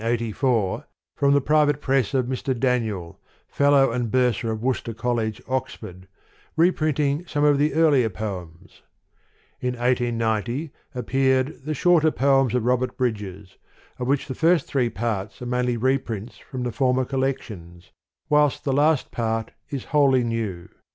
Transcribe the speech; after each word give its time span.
sued, 0.01 0.07
in 0.07 0.13
1884, 0.29 0.87
from 1.15 1.33
the 1.35 1.39
private 1.41 1.79
press 1.79 2.15
of 2.15 2.25
Mr. 2.25 2.59
Daniel, 2.59 3.19
Fellow 3.47 3.91
and 3.91 4.09
Bursar 4.09 4.49
of 4.51 4.63
Worcester 4.63 4.95
Col 4.95 5.17
lege, 5.17 5.43
Oxford, 5.47 6.07
reprinting 6.57 7.23
some 7.27 7.43
of 7.43 7.59
the 7.59 7.75
earlier 7.75 8.09
poems: 8.09 8.81
in 9.59 9.75
1890 9.75 10.71
appeared 10.95 11.63
The 11.65 11.75
Shorter 11.75 12.09
Poems 12.09 12.55
of 12.55 12.65
Robert 12.65 12.97
Bridges, 12.97 13.57
of 13.99 14.07
which 14.07 14.25
the 14.27 14.33
first 14.33 14.65
three 14.65 14.89
parts 14.89 15.39
are 15.39 15.45
mainly 15.45 15.77
reprints 15.77 16.39
from 16.39 16.63
the 16.63 16.71
former 16.71 17.05
collections, 17.05 17.91
whilst 18.27 18.63
the 18.63 18.73
last 18.73 19.11
part 19.11 19.51
is 19.69 19.85
wholly 19.93 20.23
new. 20.23 20.67